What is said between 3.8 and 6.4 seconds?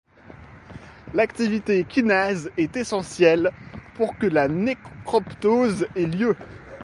pour que la nécroptose ait lieu.